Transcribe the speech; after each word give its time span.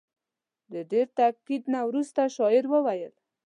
د 0.71 0.73
ډېر 0.91 1.07
تاکید 1.17 1.63
نه 1.73 1.79
وروسته 1.87 2.21
شاعر 2.35 2.63
وویل. 2.69 3.13